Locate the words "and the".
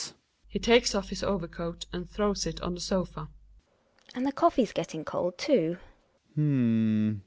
4.15-4.31